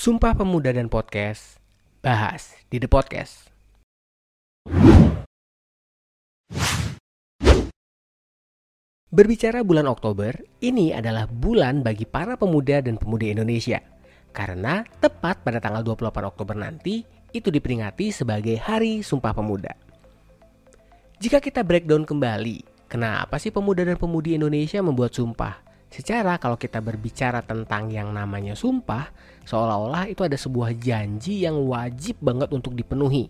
[0.00, 1.60] Sumpah Pemuda dan Podcast
[2.00, 3.52] bahas di The Podcast.
[9.12, 10.32] Berbicara bulan Oktober,
[10.64, 13.84] ini adalah bulan bagi para pemuda dan pemudi Indonesia.
[14.32, 17.04] Karena tepat pada tanggal 28 Oktober nanti,
[17.36, 19.76] itu diperingati sebagai Hari Sumpah Pemuda.
[21.20, 25.69] Jika kita breakdown kembali, kenapa sih pemuda dan pemudi Indonesia membuat sumpah?
[25.90, 29.10] Secara kalau kita berbicara tentang yang namanya sumpah,
[29.42, 33.26] seolah-olah itu ada sebuah janji yang wajib banget untuk dipenuhi.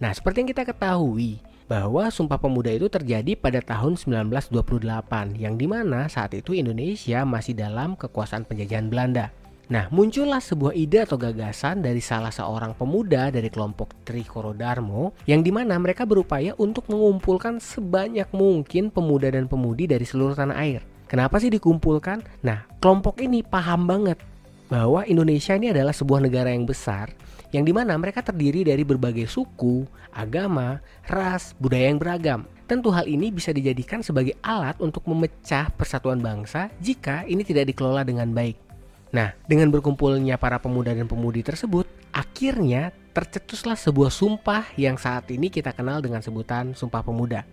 [0.00, 5.68] Nah, seperti yang kita ketahui, bahwa Sumpah Pemuda itu terjadi pada tahun 1928 yang di
[5.68, 9.28] mana saat itu Indonesia masih dalam kekuasaan penjajahan Belanda.
[9.68, 15.44] Nah, muncullah sebuah ide atau gagasan dari salah seorang pemuda dari kelompok Trikoro Darmo yang
[15.44, 20.80] di mana mereka berupaya untuk mengumpulkan sebanyak mungkin pemuda dan pemudi dari seluruh tanah air.
[21.08, 22.20] Kenapa sih dikumpulkan?
[22.44, 24.20] Nah, kelompok ini paham banget
[24.68, 27.08] bahwa Indonesia ini adalah sebuah negara yang besar
[27.48, 32.44] yang di mana mereka terdiri dari berbagai suku, agama, ras, budaya yang beragam.
[32.68, 38.04] Tentu hal ini bisa dijadikan sebagai alat untuk memecah persatuan bangsa jika ini tidak dikelola
[38.04, 38.60] dengan baik.
[39.08, 45.48] Nah, dengan berkumpulnya para pemuda dan pemudi tersebut, akhirnya tercetuslah sebuah sumpah yang saat ini
[45.48, 47.48] kita kenal dengan sebutan Sumpah Pemuda.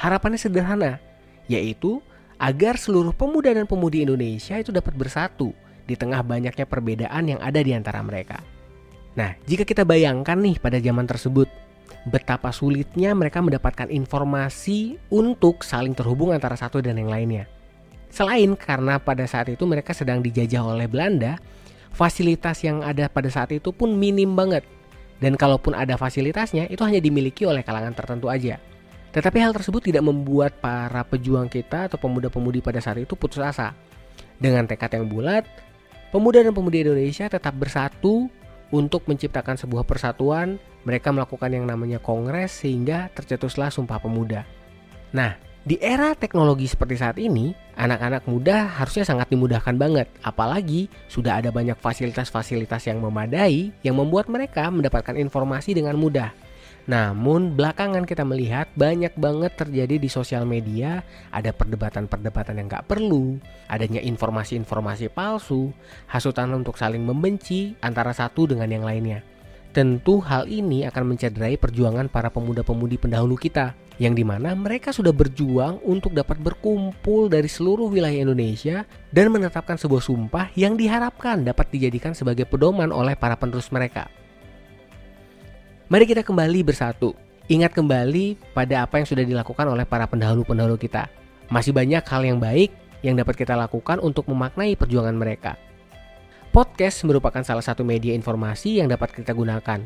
[0.00, 0.96] Harapannya sederhana,
[1.44, 2.00] yaitu
[2.40, 5.52] agar seluruh pemuda dan pemudi Indonesia itu dapat bersatu
[5.84, 8.40] di tengah banyaknya perbedaan yang ada di antara mereka.
[9.12, 11.52] Nah, jika kita bayangkan nih pada zaman tersebut,
[12.08, 17.44] betapa sulitnya mereka mendapatkan informasi untuk saling terhubung antara satu dan yang lainnya.
[18.08, 21.36] Selain karena pada saat itu mereka sedang dijajah oleh Belanda,
[21.92, 24.64] fasilitas yang ada pada saat itu pun minim banget.
[25.20, 28.56] Dan kalaupun ada fasilitasnya, itu hanya dimiliki oleh kalangan tertentu aja.
[29.10, 33.74] Tetapi hal tersebut tidak membuat para pejuang kita atau pemuda-pemudi pada saat itu putus asa.
[34.38, 35.44] Dengan tekad yang bulat,
[36.14, 38.30] pemuda dan pemudi Indonesia tetap bersatu
[38.70, 44.46] untuk menciptakan sebuah persatuan, mereka melakukan yang namanya kongres sehingga tercetuslah Sumpah Pemuda.
[45.10, 51.42] Nah, di era teknologi seperti saat ini, anak-anak muda harusnya sangat dimudahkan banget, apalagi sudah
[51.42, 56.32] ada banyak fasilitas-fasilitas yang memadai yang membuat mereka mendapatkan informasi dengan mudah.
[56.90, 63.38] Namun belakangan kita melihat banyak banget terjadi di sosial media Ada perdebatan-perdebatan yang gak perlu
[63.70, 65.70] Adanya informasi-informasi palsu
[66.10, 69.22] Hasutan untuk saling membenci antara satu dengan yang lainnya
[69.70, 73.70] Tentu hal ini akan mencederai perjuangan para pemuda-pemudi pendahulu kita
[74.02, 79.76] yang di mana mereka sudah berjuang untuk dapat berkumpul dari seluruh wilayah Indonesia dan menetapkan
[79.76, 84.08] sebuah sumpah yang diharapkan dapat dijadikan sebagai pedoman oleh para penerus mereka.
[85.90, 87.18] Mari kita kembali bersatu.
[87.50, 91.10] Ingat kembali pada apa yang sudah dilakukan oleh para pendahulu-pendahulu kita.
[91.50, 92.70] Masih banyak hal yang baik
[93.02, 95.58] yang dapat kita lakukan untuk memaknai perjuangan mereka.
[96.54, 99.82] Podcast merupakan salah satu media informasi yang dapat kita gunakan.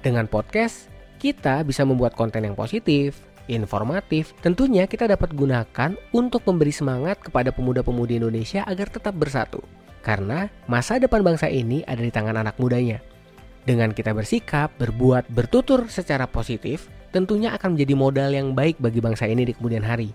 [0.00, 0.88] Dengan podcast,
[1.20, 7.52] kita bisa membuat konten yang positif, informatif, tentunya kita dapat gunakan untuk memberi semangat kepada
[7.52, 9.60] pemuda-pemudi Indonesia agar tetap bersatu.
[10.00, 13.04] Karena masa depan bangsa ini ada di tangan anak mudanya.
[13.66, 19.26] Dengan kita bersikap, berbuat, bertutur secara positif, tentunya akan menjadi modal yang baik bagi bangsa
[19.26, 20.14] ini di kemudian hari.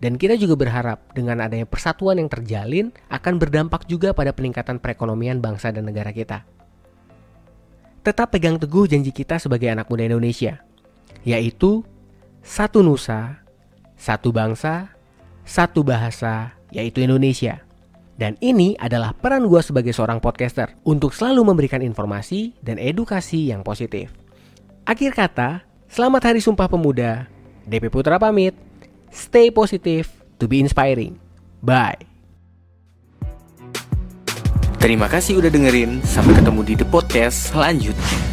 [0.00, 5.44] Dan kita juga berharap dengan adanya persatuan yang terjalin akan berdampak juga pada peningkatan perekonomian
[5.44, 6.48] bangsa dan negara kita.
[8.00, 10.64] Tetap pegang teguh janji kita sebagai anak muda Indonesia,
[11.28, 11.84] yaitu
[12.40, 13.44] satu nusa,
[14.00, 14.96] satu bangsa,
[15.44, 17.67] satu bahasa, yaitu Indonesia.
[18.18, 23.62] Dan ini adalah peran gue sebagai seorang podcaster untuk selalu memberikan informasi dan edukasi yang
[23.62, 24.10] positif.
[24.82, 27.30] Akhir kata, selamat Hari Sumpah Pemuda.
[27.62, 28.58] DP Putra pamit.
[29.14, 30.10] Stay positive
[30.42, 31.14] to be inspiring.
[31.62, 32.02] Bye.
[34.82, 36.02] Terima kasih udah dengerin.
[36.02, 38.27] Sampai ketemu di The Podcast selanjutnya.